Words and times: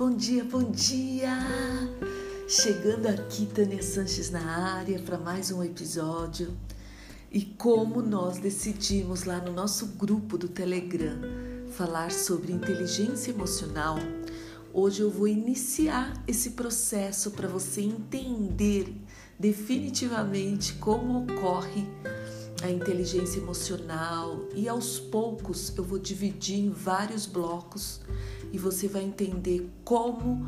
bom 0.00 0.16
dia, 0.16 0.42
bom 0.42 0.62
dia! 0.62 1.36
Chegando 2.48 3.06
aqui, 3.06 3.44
Tânia 3.44 3.82
Sanches 3.82 4.30
na 4.30 4.40
área 4.72 4.98
para 4.98 5.18
mais 5.18 5.50
um 5.50 5.62
episódio. 5.62 6.56
E 7.30 7.42
como 7.42 8.00
nós 8.00 8.38
decidimos 8.38 9.24
lá 9.24 9.42
no 9.42 9.52
nosso 9.52 9.88
grupo 9.98 10.38
do 10.38 10.48
Telegram 10.48 11.20
falar 11.72 12.10
sobre 12.12 12.50
inteligência 12.50 13.30
emocional, 13.30 13.98
hoje 14.72 15.02
eu 15.02 15.10
vou 15.10 15.28
iniciar 15.28 16.14
esse 16.26 16.52
processo 16.52 17.32
para 17.32 17.46
você 17.46 17.82
entender 17.82 18.96
definitivamente 19.38 20.72
como 20.76 21.24
ocorre 21.24 21.86
a 22.62 22.70
inteligência 22.70 23.38
emocional 23.38 24.48
e 24.54 24.66
aos 24.66 24.98
poucos 24.98 25.76
eu 25.76 25.84
vou 25.84 25.98
dividir 25.98 26.58
em 26.58 26.70
vários 26.70 27.26
blocos 27.26 28.00
e 28.52 28.58
você 28.58 28.88
vai 28.88 29.02
entender 29.02 29.70
como 29.84 30.46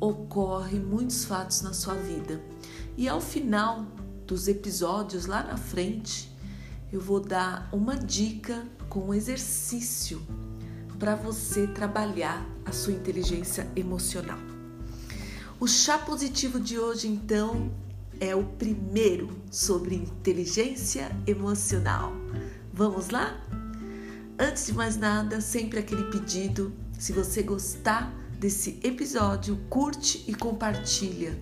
ocorre 0.00 0.78
muitos 0.78 1.24
fatos 1.24 1.60
na 1.62 1.72
sua 1.72 1.94
vida. 1.94 2.40
E 2.96 3.08
ao 3.08 3.20
final 3.20 3.86
dos 4.26 4.48
episódios 4.48 5.26
lá 5.26 5.42
na 5.42 5.56
frente, 5.56 6.30
eu 6.92 7.00
vou 7.00 7.20
dar 7.20 7.68
uma 7.72 7.96
dica 7.96 8.66
com 8.88 9.08
um 9.08 9.14
exercício 9.14 10.20
para 10.98 11.14
você 11.14 11.66
trabalhar 11.66 12.46
a 12.64 12.72
sua 12.72 12.92
inteligência 12.92 13.70
emocional. 13.74 14.38
O 15.58 15.66
chá 15.66 15.98
positivo 15.98 16.58
de 16.58 16.78
hoje, 16.78 17.06
então, 17.06 17.70
é 18.18 18.34
o 18.34 18.44
primeiro 18.44 19.30
sobre 19.50 19.94
inteligência 19.94 21.10
emocional. 21.26 22.12
Vamos 22.72 23.08
lá? 23.08 23.40
Antes 24.38 24.66
de 24.66 24.72
mais 24.72 24.96
nada, 24.96 25.40
sempre 25.40 25.78
aquele 25.78 26.04
pedido 26.04 26.72
se 27.00 27.14
você 27.14 27.42
gostar 27.42 28.14
desse 28.38 28.78
episódio, 28.82 29.58
curte 29.70 30.22
e 30.28 30.34
compartilha 30.34 31.40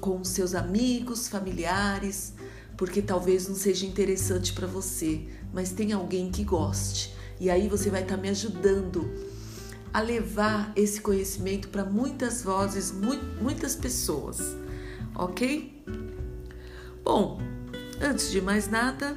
com 0.00 0.24
seus 0.24 0.54
amigos, 0.54 1.28
familiares, 1.28 2.32
porque 2.74 3.02
talvez 3.02 3.46
não 3.46 3.54
seja 3.54 3.84
interessante 3.84 4.54
para 4.54 4.66
você, 4.66 5.28
mas 5.52 5.70
tem 5.72 5.92
alguém 5.92 6.30
que 6.30 6.44
goste. 6.44 7.14
E 7.38 7.50
aí 7.50 7.68
você 7.68 7.90
vai 7.90 8.00
estar 8.00 8.16
tá 8.16 8.22
me 8.22 8.30
ajudando 8.30 9.12
a 9.92 10.00
levar 10.00 10.72
esse 10.74 11.02
conhecimento 11.02 11.68
para 11.68 11.84
muitas 11.84 12.42
vozes, 12.42 12.90
muitas 12.90 13.76
pessoas, 13.76 14.40
ok? 15.14 15.84
Bom, 17.04 17.38
antes 18.00 18.30
de 18.30 18.40
mais 18.40 18.66
nada, 18.66 19.14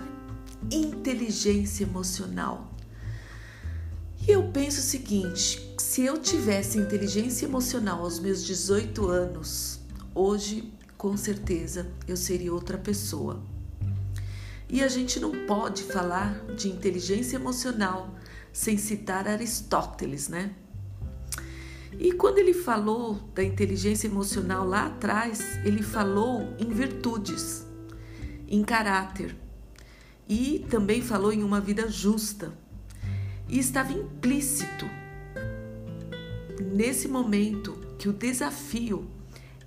inteligência 0.70 1.86
emocional. 1.86 2.71
E 4.28 4.32
eu 4.32 4.44
penso 4.52 4.80
o 4.80 4.84
seguinte: 4.84 5.74
se 5.80 6.04
eu 6.04 6.18
tivesse 6.20 6.78
inteligência 6.78 7.46
emocional 7.46 8.02
aos 8.02 8.20
meus 8.20 8.46
18 8.46 9.08
anos, 9.08 9.80
hoje, 10.14 10.72
com 10.96 11.18
certeza, 11.18 11.92
eu 12.08 12.16
seria 12.16 12.54
outra 12.54 12.78
pessoa. 12.78 13.42
E 14.70 14.84
a 14.84 14.88
gente 14.88 15.20
não 15.20 15.32
pode 15.48 15.84
falar 15.84 16.46
de 16.56 16.70
inteligência 16.70 17.36
emocional 17.36 18.14
sem 18.54 18.78
citar 18.78 19.28
Aristóteles, 19.28 20.30
né? 20.30 20.54
E 22.00 22.14
quando 22.14 22.38
ele 22.38 22.54
falou 22.54 23.16
da 23.34 23.44
inteligência 23.44 24.08
emocional 24.08 24.66
lá 24.66 24.86
atrás, 24.86 25.42
ele 25.66 25.82
falou 25.82 26.48
em 26.58 26.70
virtudes, 26.70 27.66
em 28.48 28.64
caráter 28.64 29.36
e 30.30 30.66
também 30.70 31.02
falou 31.02 31.34
em 31.34 31.44
uma 31.44 31.60
vida 31.60 31.90
justa 31.90 32.61
e 33.52 33.60
estava 33.60 33.92
implícito 33.92 34.90
nesse 36.74 37.08
momento 37.08 37.74
que 38.00 38.08
o 38.08 38.14
desafio 38.14 39.12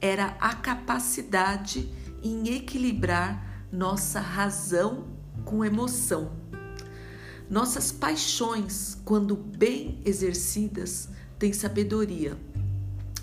era 0.00 0.36
a 0.40 0.54
capacidade 0.54 1.88
em 2.22 2.48
equilibrar 2.56 3.66
nossa 3.70 4.20
razão 4.20 5.06
com 5.44 5.62
emoção. 5.62 6.32
Nossas 7.50 7.92
paixões, 7.92 8.96
quando 9.04 9.36
bem 9.36 10.00
exercidas, 10.04 11.10
têm 11.38 11.52
sabedoria, 11.52 12.38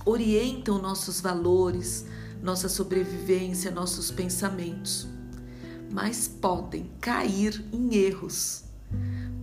orientam 0.06 0.80
nossos 0.80 1.19
valores, 1.19 2.06
nossa 2.41 2.69
sobrevivência, 2.69 3.72
nossos 3.72 4.12
pensamentos, 4.12 5.07
mas 5.91 6.28
podem 6.28 6.91
cair 7.00 7.66
em 7.74 7.96
erros 7.96 8.71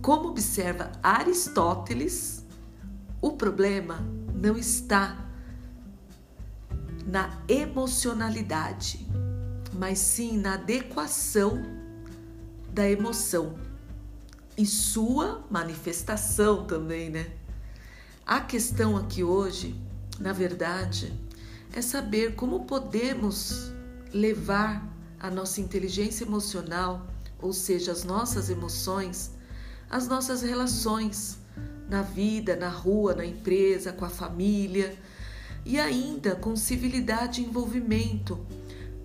como 0.01 0.29
observa 0.29 0.91
Aristóteles, 1.03 2.45
o 3.21 3.31
problema 3.31 3.99
não 4.33 4.57
está 4.57 5.29
na 7.05 7.41
emocionalidade, 7.47 9.05
mas 9.73 9.99
sim 9.99 10.37
na 10.37 10.53
adequação 10.53 11.61
da 12.71 12.89
emoção 12.89 13.55
e 14.57 14.65
sua 14.65 15.43
manifestação 15.49 16.65
também, 16.65 17.09
né? 17.09 17.31
A 18.25 18.39
questão 18.41 18.95
aqui 18.95 19.23
hoje, 19.23 19.75
na 20.19 20.31
verdade, 20.31 21.11
é 21.73 21.81
saber 21.81 22.35
como 22.35 22.65
podemos 22.65 23.71
levar 24.13 24.87
a 25.19 25.29
nossa 25.29 25.59
inteligência 25.61 26.23
emocional, 26.23 27.07
ou 27.41 27.51
seja, 27.51 27.91
as 27.91 28.03
nossas 28.03 28.49
emoções, 28.49 29.31
as 29.89 30.07
nossas 30.07 30.41
relações 30.41 31.39
na 31.89 32.01
vida, 32.03 32.55
na 32.55 32.69
rua, 32.69 33.15
na 33.15 33.25
empresa, 33.25 33.91
com 33.91 34.05
a 34.05 34.09
família 34.09 34.95
e 35.65 35.79
ainda 35.79 36.35
com 36.35 36.55
civilidade 36.55 37.41
e 37.41 37.45
envolvimento 37.45 38.45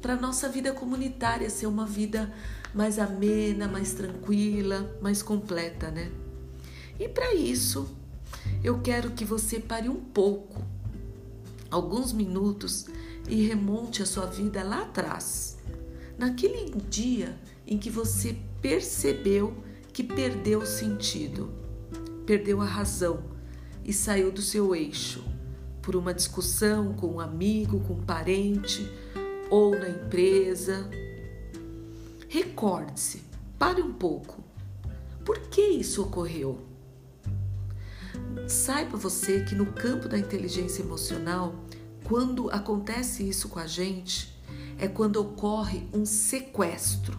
para 0.03 0.17
nossa 0.17 0.49
vida 0.51 0.71
comunitária 0.73 1.49
ser 1.49 1.67
uma 1.67 1.87
vida 1.87 2.31
mais 2.75 2.99
amena, 2.99 3.67
mais 3.67 3.95
tranquila, 3.95 4.95
mais 5.01 5.23
completa, 5.23 5.91
né? 5.91 6.11
E 7.01 7.09
para 7.09 7.35
isso, 7.35 7.89
eu 8.63 8.81
quero 8.81 9.13
que 9.13 9.25
você 9.25 9.59
pare 9.59 9.89
um 9.89 9.97
pouco, 9.97 10.63
alguns 11.71 12.13
minutos 12.13 12.87
e 13.27 13.47
remonte 13.47 14.03
a 14.03 14.07
sua 14.07 14.27
vida 14.27 14.63
lá 14.63 14.83
atrás, 14.83 15.57
naquele 16.19 16.71
dia 16.91 17.35
em 17.67 17.79
que 17.79 17.89
você 17.89 18.37
percebeu 18.61 19.64
que 19.95 20.03
perdeu 20.03 20.59
o 20.59 20.67
sentido, 20.67 21.49
perdeu 22.27 22.61
a 22.61 22.65
razão 22.65 23.23
e 23.85 23.93
saiu 23.93 24.33
do 24.33 24.43
seu 24.43 24.75
eixo 24.75 25.25
por 25.81 25.95
uma 25.95 26.13
discussão 26.13 26.95
com 26.95 27.07
um 27.07 27.21
amigo, 27.21 27.79
com 27.81 27.95
um 27.95 28.03
parente 28.03 28.91
ou 29.49 29.79
na 29.79 29.89
empresa. 29.89 30.91
Recorde-se, 32.29 33.23
pare 33.57 33.81
um 33.81 33.93
pouco. 33.93 34.43
Por 35.25 35.39
que 35.43 35.63
isso 35.63 36.03
ocorreu? 36.03 36.61
Saiba 38.49 38.97
você 38.97 39.45
que 39.45 39.55
no 39.55 39.67
campo 39.67 40.09
da 40.09 40.19
inteligência 40.19 40.83
emocional, 40.83 41.55
quando 42.03 42.51
acontece 42.51 43.29
isso 43.29 43.49
com 43.49 43.61
a 43.61 43.67
gente, 43.67 44.37
é 44.77 44.89
quando 44.89 45.21
ocorre 45.21 45.87
um 45.93 46.05
sequestro 46.05 47.17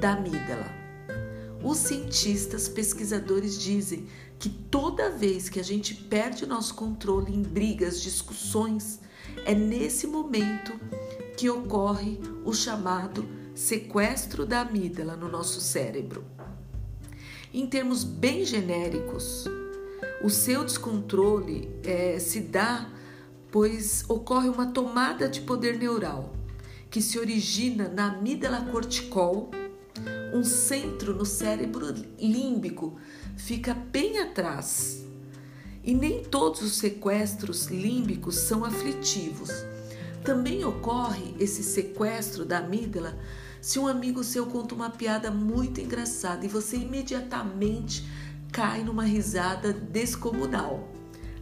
da 0.00 0.14
amígdala. 0.14 0.83
Os 1.64 1.78
cientistas 1.78 2.68
pesquisadores 2.68 3.58
dizem 3.58 4.06
que 4.38 4.50
toda 4.50 5.10
vez 5.10 5.48
que 5.48 5.58
a 5.58 5.62
gente 5.62 5.94
perde 5.94 6.44
o 6.44 6.46
nosso 6.46 6.74
controle 6.74 7.34
em 7.34 7.40
brigas, 7.40 8.02
discussões, 8.02 9.00
é 9.46 9.54
nesse 9.54 10.06
momento 10.06 10.78
que 11.38 11.48
ocorre 11.48 12.20
o 12.44 12.52
chamado 12.52 13.26
sequestro 13.54 14.44
da 14.44 14.60
amígdala 14.60 15.16
no 15.16 15.26
nosso 15.26 15.58
cérebro. 15.58 16.22
Em 17.52 17.66
termos 17.66 18.04
bem 18.04 18.44
genéricos, 18.44 19.46
o 20.22 20.28
seu 20.28 20.64
descontrole 20.64 21.70
é, 21.82 22.18
se 22.18 22.40
dá 22.40 22.90
pois 23.50 24.04
ocorre 24.06 24.50
uma 24.50 24.66
tomada 24.66 25.28
de 25.28 25.40
poder 25.40 25.78
neural 25.78 26.34
que 26.90 27.00
se 27.00 27.18
origina 27.18 27.88
na 27.88 28.12
amígdala 28.12 28.66
corticol 28.70 29.50
um 30.34 30.42
centro 30.42 31.14
no 31.14 31.24
cérebro 31.24 31.94
límbico 32.18 32.98
fica 33.36 33.72
bem 33.72 34.18
atrás. 34.18 35.06
E 35.84 35.94
nem 35.94 36.24
todos 36.24 36.60
os 36.62 36.72
sequestros 36.72 37.66
límbicos 37.66 38.34
são 38.34 38.64
aflitivos. 38.64 39.50
Também 40.24 40.64
ocorre 40.64 41.36
esse 41.38 41.62
sequestro 41.62 42.44
da 42.44 42.58
amígdala 42.58 43.16
se 43.60 43.78
um 43.78 43.86
amigo 43.86 44.24
seu 44.24 44.46
conta 44.46 44.74
uma 44.74 44.90
piada 44.90 45.30
muito 45.30 45.80
engraçada 45.80 46.44
e 46.44 46.48
você 46.48 46.78
imediatamente 46.78 48.04
cai 48.50 48.82
numa 48.82 49.04
risada 49.04 49.72
descomunal. 49.72 50.88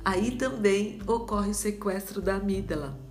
Aí 0.05 0.33
também 0.33 1.01
ocorre 1.07 1.51
o 1.51 1.55
sequestro 1.55 2.21
da 2.21 2.35
amígdala 2.37 3.02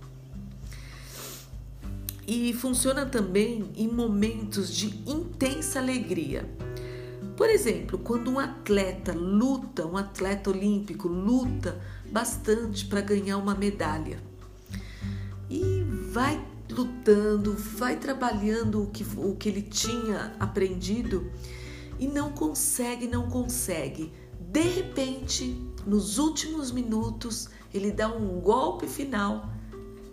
e 2.32 2.54
funciona 2.54 3.04
também 3.04 3.70
em 3.76 3.86
momentos 3.86 4.74
de 4.74 4.86
intensa 5.06 5.78
alegria. 5.78 6.48
Por 7.36 7.50
exemplo, 7.50 7.98
quando 7.98 8.30
um 8.30 8.38
atleta 8.38 9.12
luta, 9.12 9.86
um 9.86 9.98
atleta 9.98 10.48
olímpico 10.48 11.08
luta 11.08 11.78
bastante 12.10 12.86
para 12.86 13.02
ganhar 13.02 13.36
uma 13.36 13.54
medalha 13.54 14.18
e 15.50 15.84
vai 16.10 16.42
lutando, 16.70 17.54
vai 17.54 17.96
trabalhando 17.96 18.82
o 18.82 18.86
que, 18.86 19.04
o 19.18 19.36
que 19.36 19.50
ele 19.50 19.62
tinha 19.62 20.34
aprendido 20.40 21.30
e 21.98 22.08
não 22.08 22.32
consegue, 22.32 23.06
não 23.06 23.28
consegue. 23.28 24.10
De 24.40 24.62
repente, 24.62 25.60
nos 25.86 26.16
últimos 26.16 26.72
minutos, 26.72 27.50
ele 27.74 27.90
dá 27.90 28.08
um 28.08 28.40
golpe 28.40 28.86
final 28.86 29.50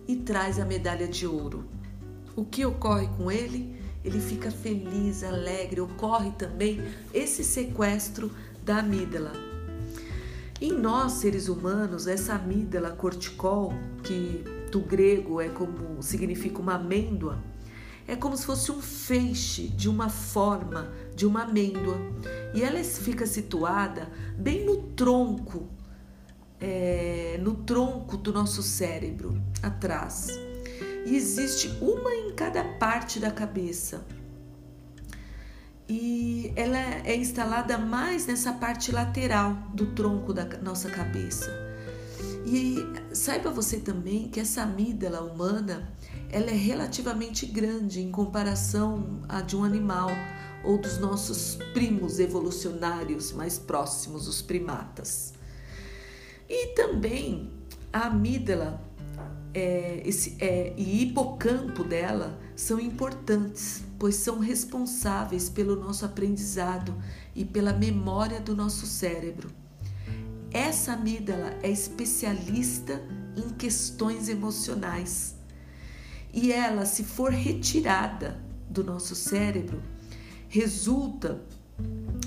e 0.06 0.18
traz 0.18 0.60
a 0.60 0.66
medalha 0.66 1.08
de 1.08 1.26
ouro. 1.26 1.79
O 2.40 2.46
que 2.46 2.66
ocorre 2.66 3.10
com 3.18 3.30
ele? 3.30 3.76
Ele 4.02 4.18
fica 4.18 4.50
feliz, 4.50 5.26
alegre. 5.26 5.82
Ocorre 5.82 6.32
também 6.32 6.82
esse 7.14 7.44
sequestro 7.44 8.32
da 8.64 8.78
amígdala. 8.78 9.34
Em 10.62 10.72
nós, 10.72 11.12
seres 11.14 11.50
humanos, 11.50 12.08
essa 12.08 12.36
amígdala 12.36 12.92
corticol, 12.92 13.74
que 14.02 14.42
do 14.72 14.80
grego 14.80 15.42
é 15.42 15.50
como 15.50 16.02
significa 16.02 16.60
uma 16.60 16.76
amêndoa, 16.76 17.44
é 18.08 18.16
como 18.16 18.38
se 18.38 18.46
fosse 18.46 18.72
um 18.72 18.82
feixe 18.82 19.68
de 19.68 19.90
uma 19.90 20.08
forma 20.08 20.94
de 21.14 21.26
uma 21.26 21.44
amêndoa 21.44 21.98
e 22.54 22.64
ela 22.64 22.82
fica 22.82 23.26
situada 23.26 24.10
bem 24.38 24.66
no 24.66 24.78
tronco, 24.94 25.68
é, 26.58 27.38
no 27.42 27.54
tronco 27.56 28.16
do 28.16 28.32
nosso 28.32 28.64
cérebro, 28.64 29.38
atrás. 29.62 30.49
E 31.06 31.16
existe 31.16 31.70
uma 31.82 32.14
em 32.14 32.34
cada 32.34 32.64
parte 32.64 33.20
da 33.20 33.32
cabeça. 33.32 34.06
E 35.88 36.54
ela 36.56 36.78
é 36.78 37.16
instalada 37.16 37.78
mais 37.78 38.28
nessa 38.28 38.54
parte 38.54 38.92
lateral 38.92 39.54
do 39.74 39.88
tronco 39.88 40.34
da 40.34 40.46
nossa 40.62 40.90
cabeça. 40.90 41.52
E 42.46 42.78
saiba 43.12 43.50
você 43.50 43.78
também 43.78 44.30
que 44.30 44.40
essa 44.40 44.64
amígdala 44.64 45.22
humana, 45.22 45.92
ela 46.32 46.50
é 46.50 46.56
relativamente 46.56 47.46
grande 47.46 48.02
em 48.02 48.12
comparação 48.12 49.22
a 49.28 49.42
de 49.42 49.56
um 49.56 49.64
animal 49.64 50.10
ou 50.64 50.78
dos 50.78 50.98
nossos 51.00 51.58
primos 51.74 52.20
evolucionários 52.20 53.32
mais 53.32 53.58
próximos, 53.58 54.28
os 54.28 54.42
primatas. 54.42 55.34
E 56.48 56.68
também 56.74 57.52
a 57.92 58.08
amígdala 58.08 58.89
é, 59.54 60.02
esse, 60.06 60.36
é, 60.40 60.74
e 60.78 61.02
hipocampo 61.04 61.84
dela 61.84 62.40
são 62.56 62.80
importantes, 62.80 63.84
pois 63.98 64.16
são 64.16 64.40
responsáveis 64.40 65.50
pelo 65.50 65.76
nosso 65.76 66.06
aprendizado 66.06 66.96
e 67.36 67.44
pela 67.44 67.74
memória 67.74 68.40
do 68.40 68.56
nosso 68.56 68.86
cérebro. 68.86 69.50
Essa 70.52 70.94
amígdala 70.94 71.58
é 71.62 71.70
especialista 71.70 73.02
em 73.36 73.50
questões 73.50 74.30
emocionais. 74.30 75.36
E 76.34 76.52
ela, 76.52 76.86
se 76.86 77.04
for 77.04 77.32
retirada 77.32 78.40
do 78.70 78.84
nosso 78.84 79.16
cérebro, 79.16 79.82
resulta 80.48 81.42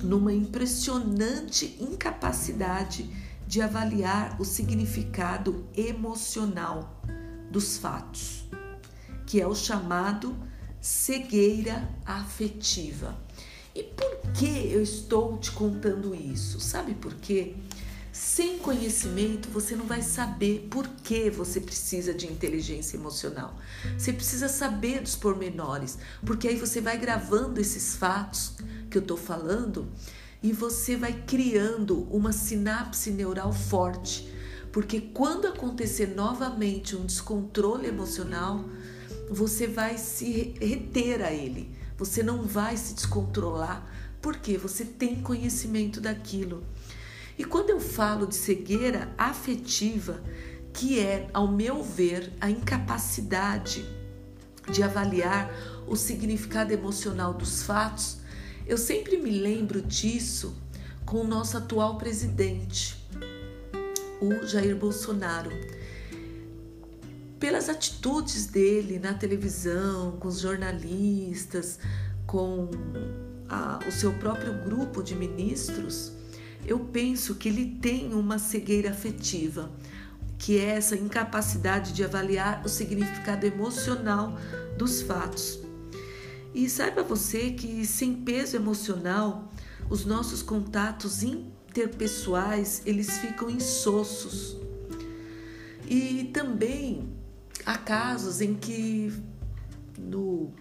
numa 0.02 0.32
impressionante 0.32 1.76
incapacidade 1.80 3.08
de 3.46 3.60
avaliar 3.60 4.40
o 4.40 4.44
significado 4.44 5.66
emocional 5.76 7.01
dos 7.52 7.76
fatos, 7.76 8.44
que 9.26 9.40
é 9.40 9.46
o 9.46 9.54
chamado 9.54 10.34
cegueira 10.80 11.88
afetiva. 12.04 13.16
E 13.74 13.82
por 13.84 14.32
que 14.32 14.72
eu 14.72 14.82
estou 14.82 15.38
te 15.38 15.52
contando 15.52 16.14
isso? 16.14 16.58
Sabe 16.58 16.94
por 16.94 17.14
quê? 17.14 17.54
Sem 18.12 18.58
conhecimento, 18.58 19.48
você 19.48 19.74
não 19.74 19.86
vai 19.86 20.02
saber 20.02 20.66
por 20.70 20.86
que 20.86 21.30
você 21.30 21.60
precisa 21.60 22.12
de 22.12 22.26
inteligência 22.26 22.96
emocional. 22.96 23.56
Você 23.96 24.12
precisa 24.12 24.48
saber 24.48 25.00
dos 25.00 25.16
pormenores, 25.16 25.98
porque 26.24 26.48
aí 26.48 26.56
você 26.56 26.80
vai 26.80 26.98
gravando 26.98 27.60
esses 27.60 27.96
fatos 27.96 28.54
que 28.90 28.98
eu 28.98 29.02
estou 29.02 29.16
falando 29.16 29.88
e 30.42 30.52
você 30.52 30.96
vai 30.96 31.12
criando 31.26 32.02
uma 32.10 32.32
sinapse 32.32 33.10
neural 33.10 33.52
forte. 33.52 34.31
Porque 34.72 35.00
quando 35.00 35.46
acontecer 35.46 36.14
novamente 36.16 36.96
um 36.96 37.04
descontrole 37.04 37.86
emocional, 37.86 38.64
você 39.30 39.66
vai 39.66 39.98
se 39.98 40.54
reter 40.58 41.22
a 41.22 41.30
ele. 41.30 41.70
Você 41.98 42.22
não 42.22 42.42
vai 42.42 42.76
se 42.76 42.94
descontrolar, 42.94 43.86
porque 44.20 44.56
você 44.56 44.84
tem 44.84 45.22
conhecimento 45.22 46.00
daquilo. 46.00 46.64
E 47.38 47.44
quando 47.44 47.70
eu 47.70 47.80
falo 47.80 48.26
de 48.26 48.34
cegueira 48.34 49.12
afetiva, 49.18 50.22
que 50.72 50.98
é, 50.98 51.28
ao 51.34 51.48
meu 51.48 51.82
ver, 51.82 52.32
a 52.40 52.50
incapacidade 52.50 53.84
de 54.70 54.82
avaliar 54.82 55.50
o 55.86 55.96
significado 55.96 56.72
emocional 56.72 57.34
dos 57.34 57.62
fatos, 57.62 58.18
eu 58.66 58.78
sempre 58.78 59.16
me 59.18 59.30
lembro 59.30 59.82
disso 59.82 60.56
com 61.04 61.18
o 61.18 61.26
nosso 61.26 61.58
atual 61.58 61.98
presidente, 61.98 63.01
o 64.22 64.46
Jair 64.46 64.76
Bolsonaro. 64.76 65.50
Pelas 67.40 67.68
atitudes 67.68 68.46
dele 68.46 69.00
na 69.00 69.14
televisão, 69.14 70.12
com 70.12 70.28
os 70.28 70.38
jornalistas, 70.38 71.80
com 72.24 72.70
a, 73.48 73.80
o 73.86 73.90
seu 73.90 74.12
próprio 74.12 74.54
grupo 74.62 75.02
de 75.02 75.16
ministros, 75.16 76.12
eu 76.64 76.78
penso 76.78 77.34
que 77.34 77.48
ele 77.48 77.78
tem 77.82 78.14
uma 78.14 78.38
cegueira 78.38 78.90
afetiva, 78.90 79.72
que 80.38 80.56
é 80.56 80.76
essa 80.76 80.96
incapacidade 80.96 81.92
de 81.92 82.04
avaliar 82.04 82.62
o 82.64 82.68
significado 82.68 83.44
emocional 83.44 84.38
dos 84.78 85.02
fatos. 85.02 85.58
E 86.54 86.68
saiba 86.68 87.02
você 87.02 87.50
que 87.50 87.84
sem 87.84 88.14
peso 88.14 88.54
emocional, 88.54 89.50
os 89.90 90.04
nossos 90.04 90.42
contatos 90.42 91.24
interpessoais, 91.72 92.82
eles 92.84 93.18
ficam 93.18 93.48
insossos. 93.48 94.56
E 95.88 96.30
também 96.32 97.08
há 97.64 97.78
casos 97.78 98.40
em 98.40 98.54
que 98.54 99.12
no 99.98 100.52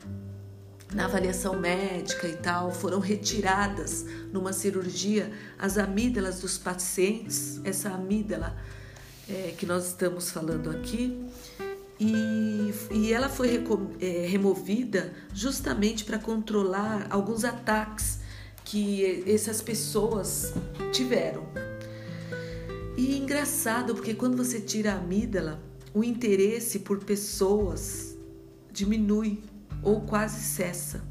na 0.94 1.06
avaliação 1.06 1.58
médica 1.58 2.28
e 2.28 2.36
tal, 2.36 2.70
foram 2.70 3.00
retiradas 3.00 4.06
numa 4.34 4.52
cirurgia 4.52 5.32
as 5.58 5.78
amígdalas 5.78 6.42
dos 6.42 6.58
pacientes, 6.58 7.62
essa 7.64 7.92
amígdala 7.92 8.58
é, 9.30 9.54
que 9.58 9.66
nós 9.66 9.88
estamos 9.88 10.32
falando 10.32 10.70
aqui, 10.70 11.26
e, 11.98 12.74
e 12.92 13.14
ela 13.14 13.30
foi 13.30 13.64
é, 14.02 14.26
removida 14.28 15.14
justamente 15.34 16.04
para 16.04 16.20
controlar 16.20 17.08
alguns 17.10 17.46
ataques 17.46 18.21
que 18.72 19.30
essas 19.30 19.62
pessoas 19.62 20.54
tiveram. 20.94 21.44
E 22.96 23.18
engraçado, 23.18 23.94
porque 23.94 24.14
quando 24.14 24.38
você 24.38 24.62
tira 24.62 24.94
a 24.94 24.96
amígdala, 24.96 25.62
o 25.94 26.02
interesse 26.06 26.80
por 26.80 27.04
pessoas 27.04 28.18
diminui 28.72 29.44
ou 29.84 30.00
quase 30.00 30.40
cessa. 30.40 31.04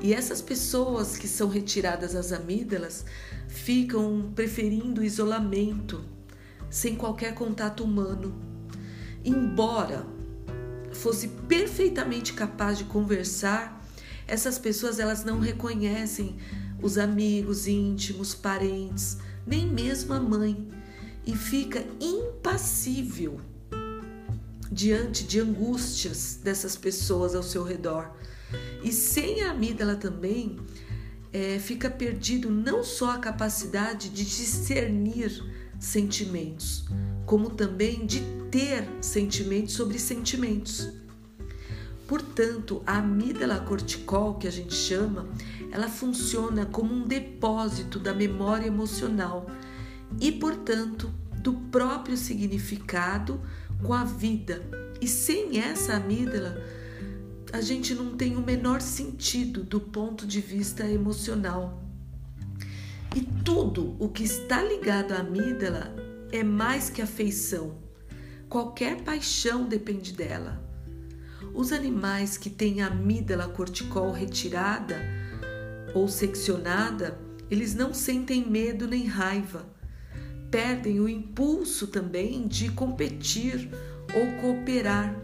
E 0.00 0.14
essas 0.14 0.40
pessoas 0.40 1.18
que 1.18 1.28
são 1.28 1.50
retiradas 1.50 2.16
as 2.16 2.32
amígdalas 2.32 3.04
ficam 3.46 4.32
preferindo 4.34 5.04
isolamento, 5.04 6.02
sem 6.70 6.96
qualquer 6.96 7.34
contato 7.34 7.84
humano. 7.84 8.34
Embora 9.22 10.06
fosse 10.92 11.28
perfeitamente 11.28 12.32
capaz 12.32 12.78
de 12.78 12.84
conversar, 12.84 13.79
essas 14.30 14.58
pessoas 14.58 15.00
elas 15.00 15.24
não 15.24 15.40
reconhecem 15.40 16.36
os 16.80 16.96
amigos 16.96 17.66
íntimos, 17.66 18.32
parentes, 18.32 19.18
nem 19.44 19.66
mesmo 19.66 20.14
a 20.14 20.20
mãe, 20.20 20.68
e 21.26 21.36
fica 21.36 21.84
impassível 22.00 23.40
diante 24.70 25.24
de 25.24 25.40
angústias 25.40 26.38
dessas 26.42 26.76
pessoas 26.76 27.34
ao 27.34 27.42
seu 27.42 27.64
redor. 27.64 28.12
E 28.84 28.92
sem 28.92 29.42
a 29.42 29.50
amígdala 29.50 29.96
também 29.96 30.58
é, 31.32 31.58
fica 31.58 31.90
perdido 31.90 32.50
não 32.50 32.84
só 32.84 33.10
a 33.10 33.18
capacidade 33.18 34.08
de 34.10 34.24
discernir 34.24 35.42
sentimentos, 35.78 36.84
como 37.26 37.50
também 37.50 38.06
de 38.06 38.20
ter 38.50 38.88
sentimentos 39.00 39.74
sobre 39.74 39.98
sentimentos. 39.98 40.88
Portanto, 42.10 42.82
a 42.84 42.98
amígdala 42.98 43.60
corticol, 43.60 44.34
que 44.34 44.48
a 44.48 44.50
gente 44.50 44.74
chama, 44.74 45.28
ela 45.70 45.86
funciona 45.86 46.66
como 46.66 46.92
um 46.92 47.06
depósito 47.06 48.00
da 48.00 48.12
memória 48.12 48.66
emocional 48.66 49.46
e, 50.20 50.32
portanto, 50.32 51.08
do 51.36 51.52
próprio 51.52 52.16
significado 52.16 53.40
com 53.80 53.94
a 53.94 54.02
vida. 54.02 54.60
E 55.00 55.06
sem 55.06 55.60
essa 55.60 55.94
amígdala, 55.94 56.60
a 57.52 57.60
gente 57.60 57.94
não 57.94 58.16
tem 58.16 58.36
o 58.36 58.44
menor 58.44 58.80
sentido 58.80 59.62
do 59.62 59.78
ponto 59.78 60.26
de 60.26 60.40
vista 60.40 60.84
emocional. 60.84 61.80
E 63.14 63.20
tudo 63.44 63.94
o 64.00 64.08
que 64.08 64.24
está 64.24 64.60
ligado 64.60 65.12
à 65.12 65.18
amígdala 65.18 65.94
é 66.32 66.42
mais 66.42 66.90
que 66.90 67.00
afeição. 67.00 67.78
Qualquer 68.48 69.00
paixão 69.02 69.68
depende 69.68 70.12
dela. 70.12 70.69
Os 71.54 71.72
animais 71.72 72.36
que 72.36 72.50
têm 72.50 72.82
a 72.82 72.88
amígdala 72.88 73.48
corticol 73.48 74.12
retirada 74.12 74.96
ou 75.94 76.08
seccionada, 76.08 77.18
eles 77.50 77.74
não 77.74 77.92
sentem 77.92 78.48
medo 78.48 78.86
nem 78.86 79.06
raiva. 79.06 79.66
Perdem 80.50 81.00
o 81.00 81.08
impulso 81.08 81.86
também 81.86 82.46
de 82.46 82.70
competir 82.70 83.68
ou 84.14 84.40
cooperar 84.40 85.14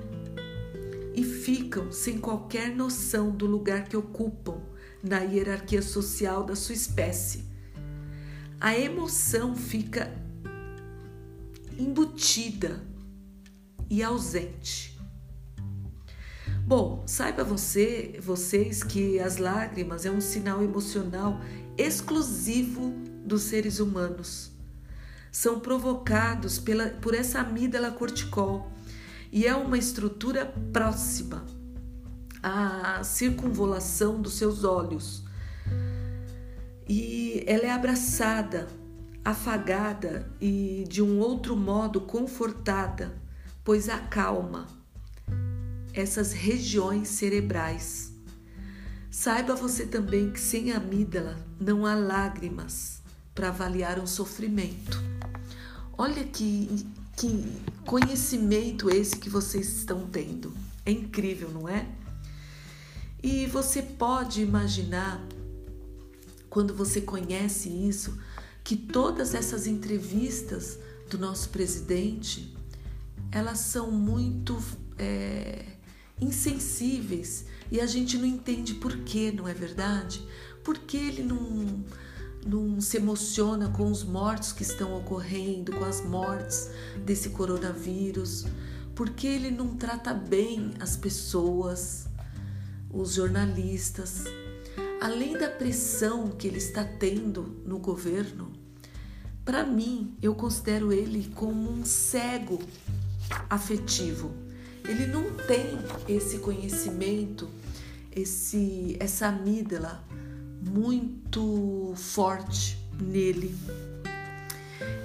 e 1.15 1.25
ficam 1.25 1.91
sem 1.91 2.19
qualquer 2.19 2.75
noção 2.75 3.31
do 3.31 3.47
lugar 3.47 3.85
que 3.85 3.97
ocupam 3.97 4.61
na 5.03 5.21
hierarquia 5.21 5.83
social 5.83 6.45
da 6.45 6.55
sua 6.55 6.75
espécie. 6.75 7.45
A 8.61 8.77
emoção 8.77 9.55
fica 9.55 10.13
embutida 11.79 12.83
e 13.89 14.03
ausente. 14.03 14.96
Bom, 16.67 17.05
saiba 17.07 17.45
você, 17.45 18.19
vocês 18.21 18.83
que 18.83 19.21
as 19.21 19.37
lágrimas 19.37 20.05
é 20.05 20.11
um 20.11 20.21
sinal 20.21 20.65
emocional 20.65 21.41
exclusivo 21.79 22.91
dos 23.25 23.43
seres 23.43 23.79
humanos. 23.79 24.51
São 25.31 25.61
provocados 25.61 26.59
pela, 26.59 26.89
por 26.89 27.15
essa 27.15 27.39
amígdala 27.39 27.93
corticol 27.93 28.69
e 29.31 29.47
é 29.47 29.55
uma 29.55 29.79
estrutura 29.79 30.53
próxima 30.73 31.47
à 32.43 33.01
circunvolação 33.05 34.21
dos 34.21 34.33
seus 34.33 34.65
olhos. 34.65 35.23
E 36.89 37.45
ela 37.47 37.67
é 37.67 37.71
abraçada, 37.71 38.67
afagada 39.25 40.29
e 40.41 40.85
de 40.89 41.01
um 41.01 41.21
outro 41.21 41.57
modo 41.57 42.01
confortada, 42.01 43.17
pois 43.63 43.89
acalma 43.89 44.67
essas 45.97 46.33
regiões 46.33 47.09
cerebrais. 47.09 48.13
Saiba 49.11 49.55
você 49.55 49.87
também 49.87 50.31
que 50.31 50.39
sem 50.39 50.71
amígdala 50.71 51.39
não 51.59 51.87
há 51.87 51.95
lágrimas 51.95 53.01
para 53.35 53.49
avaliar 53.49 53.99
um 53.99 54.07
sofrimento. 54.07 55.03
Olha 55.97 56.23
que, 56.23 56.87
que 57.17 57.63
conhecimento 57.87 58.91
esse 58.91 59.17
que 59.17 59.31
vocês 59.31 59.79
estão 59.79 60.07
tendo. 60.07 60.53
É 60.85 60.91
incrível, 60.91 61.51
não 61.51 61.67
é? 61.67 61.89
E 63.23 63.47
você 63.47 63.81
pode 63.81 64.43
imaginar, 64.43 65.27
quando 66.51 66.75
você 66.75 67.01
conhece 67.01 67.71
isso, 67.71 68.19
que 68.63 68.77
todas 68.77 69.35
essas 69.35 69.67
entrevistas 69.67 70.79
do 71.09 71.19
nosso 71.19 71.49
presidente, 71.49 72.55
elas 73.33 73.61
são 73.61 73.91
muito 73.91 74.63
é, 74.99 75.65
insensíveis 76.21 77.45
e 77.71 77.81
a 77.81 77.87
gente 77.87 78.17
não 78.17 78.27
entende 78.27 78.75
por 78.75 78.97
quê, 78.99 79.33
não 79.35 79.47
é 79.49 79.55
verdade? 79.55 80.27
Por 80.63 80.79
que 80.79 80.97
ele 80.97 81.23
não, 81.23 81.85
não 82.47 82.81
se 82.81 82.97
emociona 82.97 83.69
com 83.69 83.91
os 83.91 84.03
mortos 84.03 84.53
que 84.53 84.63
estão 84.63 84.97
ocorrendo, 84.97 85.73
com 85.73 85.85
as 85.85 86.05
mortes 86.05 86.71
desse 87.05 87.31
coronavírus? 87.31 88.47
Por 88.95 89.11
que 89.11 89.27
ele 89.27 89.51
não 89.51 89.77
trata 89.77 90.15
bem 90.15 90.73
as 90.81 90.97
pessoas, 90.97 92.07
os 92.91 93.15
jornalistas? 93.15 94.25
Além 95.01 95.37
da 95.37 95.49
pressão 95.51 96.29
que 96.31 96.47
ele 96.47 96.59
está 96.59 96.83
tendo 96.83 97.63
no 97.67 97.79
governo, 97.79 98.53
para 99.45 99.65
mim, 99.65 100.17
eu 100.23 100.35
considero 100.35 100.93
ele 100.93 101.31
como 101.35 101.71
um 101.71 101.85
cego 101.85 102.59
afetivo 103.49 104.46
ele 104.89 105.07
não 105.07 105.31
tem 105.47 105.79
esse 106.09 106.39
conhecimento, 106.39 107.49
esse 108.15 108.97
essa 109.01 109.27
amígdala 109.29 110.05
muito 110.61 111.93
forte 111.97 112.79
nele. 113.01 113.55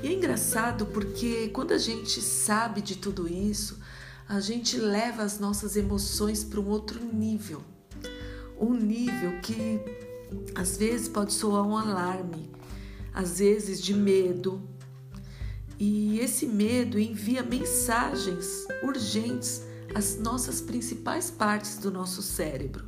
E 0.03 0.07
é 0.07 0.13
engraçado 0.13 0.85
porque 0.87 1.49
quando 1.49 1.73
a 1.73 1.77
gente 1.77 2.21
sabe 2.21 2.81
de 2.81 2.97
tudo 2.97 3.27
isso, 3.27 3.79
a 4.27 4.39
gente 4.39 4.77
leva 4.77 5.23
as 5.23 5.39
nossas 5.39 5.75
emoções 5.75 6.43
para 6.43 6.59
um 6.59 6.67
outro 6.67 6.99
nível. 7.03 7.63
Um 8.59 8.73
nível 8.73 9.39
que 9.41 9.79
às 10.55 10.77
vezes 10.77 11.07
pode 11.07 11.33
soar 11.33 11.67
um 11.67 11.77
alarme, 11.77 12.49
às 13.13 13.39
vezes 13.39 13.81
de 13.81 13.93
medo. 13.93 14.61
E 15.77 16.19
esse 16.19 16.45
medo 16.45 16.99
envia 16.99 17.43
mensagens 17.43 18.67
urgentes 18.83 19.63
as 19.93 20.17
nossas 20.17 20.61
principais 20.61 21.29
partes 21.29 21.77
do 21.77 21.91
nosso 21.91 22.21
cérebro. 22.21 22.85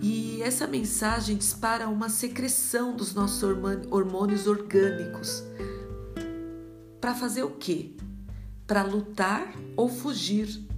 E 0.00 0.40
essa 0.42 0.66
mensagem 0.66 1.36
dispara 1.36 1.88
uma 1.88 2.08
secreção 2.08 2.94
dos 2.94 3.12
nossos 3.12 3.42
hormônios 3.42 4.46
orgânicos. 4.46 5.42
Para 7.00 7.14
fazer 7.14 7.42
o 7.42 7.50
quê? 7.50 7.92
Para 8.66 8.82
lutar 8.82 9.52
ou 9.76 9.88
fugir. 9.88 10.68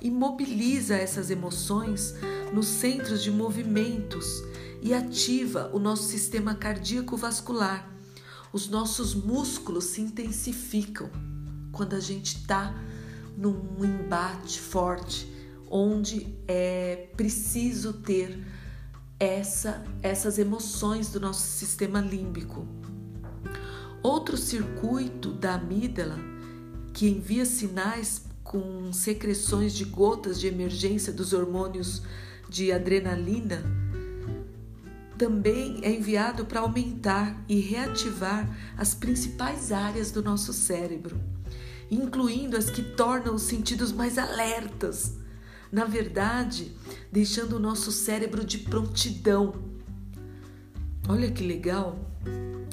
E 0.00 0.10
mobiliza 0.10 0.94
essas 0.94 1.30
emoções 1.30 2.14
nos 2.52 2.66
centros 2.66 3.22
de 3.22 3.30
movimentos 3.30 4.42
e 4.82 4.92
ativa 4.92 5.70
o 5.72 5.78
nosso 5.78 6.04
sistema 6.04 6.54
cardíaco 6.54 7.16
vascular. 7.16 7.88
Os 8.52 8.68
nossos 8.68 9.14
músculos 9.14 9.84
se 9.84 10.02
intensificam 10.02 11.10
quando 11.72 11.94
a 11.94 12.00
gente 12.00 12.36
está 12.36 12.74
num 13.36 13.84
embate 13.84 14.60
forte, 14.60 15.28
onde 15.70 16.36
é 16.46 17.08
preciso 17.16 17.94
ter 17.94 18.44
essa, 19.18 19.84
essas 20.02 20.38
emoções 20.38 21.08
do 21.10 21.20
nosso 21.20 21.46
sistema 21.46 22.00
límbico. 22.00 22.66
Outro 24.02 24.36
circuito 24.36 25.32
da 25.32 25.54
amígdala 25.54 26.18
que 26.92 27.08
envia 27.08 27.44
sinais 27.44 28.24
com 28.42 28.92
secreções 28.92 29.74
de 29.74 29.84
gotas 29.84 30.38
de 30.38 30.46
emergência 30.46 31.12
dos 31.12 31.32
hormônios 31.32 32.02
de 32.48 32.70
adrenalina 32.70 33.64
também 35.16 35.80
é 35.82 35.90
enviado 35.90 36.44
para 36.44 36.60
aumentar 36.60 37.42
e 37.48 37.58
reativar 37.60 38.48
as 38.76 38.94
principais 38.94 39.72
áreas 39.72 40.10
do 40.10 40.22
nosso 40.22 40.52
cérebro 40.52 41.33
incluindo 41.94 42.56
as 42.56 42.70
que 42.70 42.82
tornam 42.82 43.34
os 43.34 43.42
sentidos 43.42 43.92
mais 43.92 44.18
alertas. 44.18 45.16
Na 45.70 45.84
verdade, 45.84 46.72
deixando 47.10 47.56
o 47.56 47.60
nosso 47.60 47.90
cérebro 47.90 48.44
de 48.44 48.58
prontidão. 48.58 49.54
Olha 51.08 51.30
que 51.30 51.44
legal! 51.44 51.98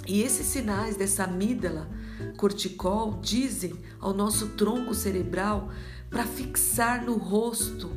E 0.07 0.21
esses 0.21 0.47
sinais 0.47 0.95
dessa 0.95 1.23
amígdala 1.25 1.89
corticol 2.37 3.19
dizem 3.21 3.75
ao 3.99 4.13
nosso 4.13 4.49
tronco 4.49 4.93
cerebral 4.93 5.69
para 6.09 6.25
fixar 6.25 7.03
no 7.05 7.17
rosto, 7.17 7.89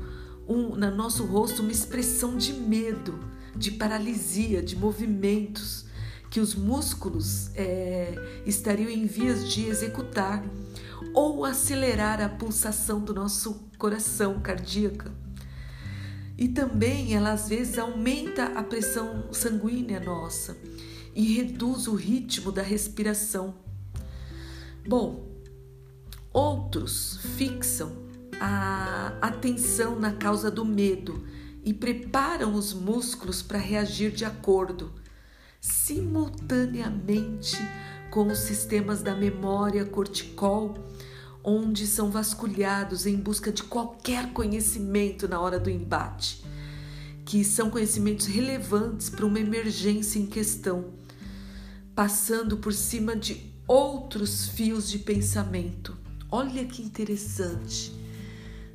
um, 0.47 0.77
no 0.77 0.95
nosso 0.95 1.25
rosto, 1.25 1.63
uma 1.63 1.73
expressão 1.73 2.37
de 2.37 2.53
medo, 2.53 3.19
de 3.57 3.73
paralisia, 3.73 4.63
de 4.63 4.77
movimentos 4.77 5.85
que 6.31 6.41
os 6.41 6.55
músculos 6.55 7.51
é, 7.55 8.15
estariam 8.45 8.91
em 8.91 9.07
vias 9.07 9.49
de 9.53 9.67
executar 9.67 10.45
ou 11.13 11.45
acelerar 11.45 12.21
a 12.21 12.29
pulsação 12.29 13.01
do 13.01 13.15
nosso 13.15 13.69
coração 13.79 14.41
cardíaca. 14.41 15.13
E 16.37 16.49
também 16.49 17.15
ela 17.15 17.33
às 17.33 17.49
vezes 17.49 17.79
aumenta 17.79 18.47
a 18.47 18.63
pressão 18.63 19.33
sanguínea 19.33 20.01
nossa 20.01 20.57
e 21.15 21.33
reduz 21.35 21.87
o 21.87 21.95
ritmo 21.95 22.51
da 22.51 22.63
respiração. 22.63 23.55
Bom, 24.87 25.29
outros 26.33 27.19
fixam 27.37 28.05
a 28.41 29.17
atenção 29.21 29.99
na 29.99 30.13
causa 30.13 30.51
do 30.51 30.65
medo 30.65 31.25
e 31.65 31.73
preparam 31.73 32.55
os 32.55 32.75
músculos 32.75 33.41
para 33.41 33.59
reagir 33.59 34.11
de 34.11 34.25
acordo, 34.25 34.93
simultaneamente 35.61 37.57
com 38.15 38.29
os 38.29 38.39
sistemas 38.39 39.03
da 39.03 39.13
memória 39.13 39.85
corticol, 39.85 40.79
onde 41.43 41.85
são 41.85 42.13
vasculhados 42.13 43.07
em 43.07 43.17
busca 43.17 43.51
de 43.51 43.65
qualquer 43.65 44.33
conhecimento 44.33 45.27
na 45.27 45.41
hora 45.41 45.59
do 45.59 45.69
embate, 45.69 46.45
que 47.25 47.43
são 47.43 47.69
conhecimentos 47.69 48.27
relevantes 48.27 49.11
para 49.11 49.27
uma 49.27 49.41
emergência 49.41 50.21
em 50.21 50.27
questão, 50.27 50.93
passando 51.93 52.57
por 52.59 52.73
cima 52.73 53.17
de 53.17 53.53
outros 53.67 54.47
fios 54.47 54.89
de 54.89 55.01
pensamento. 55.01 55.97
Olha 56.31 56.65
que 56.67 56.83
interessante. 56.83 57.93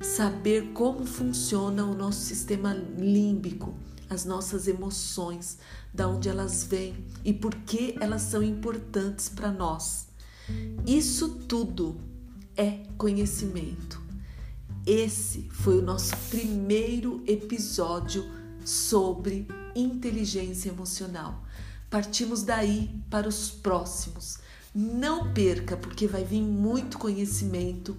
saber 0.01 0.71
como 0.73 1.05
funciona 1.05 1.85
o 1.85 1.95
nosso 1.95 2.25
sistema 2.25 2.73
límbico, 2.73 3.73
as 4.09 4.25
nossas 4.25 4.67
emoções, 4.67 5.57
da 5.93 6.07
onde 6.07 6.27
elas 6.27 6.63
vêm 6.63 7.05
e 7.23 7.31
por 7.31 7.53
que 7.55 7.95
elas 7.99 8.23
são 8.23 8.41
importantes 8.41 9.29
para 9.29 9.51
nós. 9.51 10.07
Isso 10.85 11.29
tudo 11.47 11.99
é 12.57 12.83
conhecimento. 12.97 14.01
Esse 14.85 15.47
foi 15.51 15.77
o 15.77 15.83
nosso 15.83 16.15
primeiro 16.29 17.23
episódio 17.27 18.25
sobre 18.65 19.47
inteligência 19.75 20.69
emocional. 20.69 21.43
Partimos 21.89 22.43
daí 22.43 22.89
para 23.09 23.27
os 23.27 23.49
próximos. 23.49 24.39
Não 24.73 25.33
perca, 25.33 25.75
porque 25.77 26.07
vai 26.07 26.23
vir 26.23 26.41
muito 26.41 26.97
conhecimento 26.97 27.97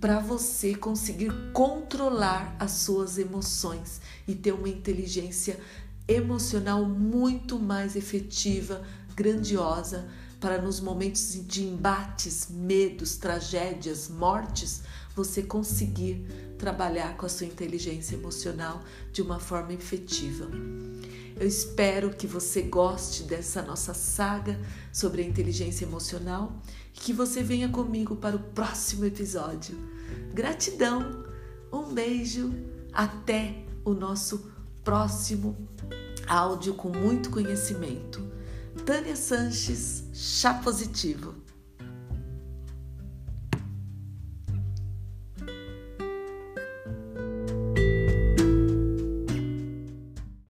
para 0.00 0.20
você 0.20 0.74
conseguir 0.74 1.32
controlar 1.52 2.56
as 2.58 2.72
suas 2.72 3.18
emoções 3.18 4.00
e 4.26 4.34
ter 4.34 4.52
uma 4.52 4.68
inteligência 4.68 5.58
emocional 6.06 6.84
muito 6.84 7.58
mais 7.58 7.96
efetiva, 7.96 8.82
grandiosa, 9.14 10.08
para 10.40 10.62
nos 10.62 10.78
momentos 10.78 11.44
de 11.46 11.64
embates, 11.64 12.48
medos, 12.48 13.16
tragédias, 13.16 14.08
mortes, 14.08 14.82
você 15.16 15.42
conseguir 15.42 16.24
trabalhar 16.56 17.16
com 17.16 17.26
a 17.26 17.28
sua 17.28 17.46
inteligência 17.46 18.14
emocional 18.14 18.80
de 19.12 19.20
uma 19.20 19.40
forma 19.40 19.72
efetiva. 19.72 20.48
Eu 21.38 21.46
espero 21.46 22.10
que 22.10 22.26
você 22.26 22.62
goste 22.62 23.22
dessa 23.22 23.62
nossa 23.62 23.94
saga 23.94 24.58
sobre 24.92 25.22
a 25.22 25.24
inteligência 25.24 25.84
emocional 25.84 26.60
e 26.92 26.98
que 26.98 27.12
você 27.12 27.44
venha 27.44 27.68
comigo 27.68 28.16
para 28.16 28.34
o 28.34 28.40
próximo 28.40 29.04
episódio. 29.04 29.78
Gratidão, 30.34 31.24
um 31.72 31.94
beijo, 31.94 32.52
até 32.92 33.64
o 33.84 33.94
nosso 33.94 34.50
próximo 34.82 35.56
áudio 36.26 36.74
com 36.74 36.88
muito 36.88 37.30
conhecimento. 37.30 38.20
Tânia 38.84 39.14
Sanches, 39.14 40.04
chá 40.12 40.54
positivo. 40.54 41.34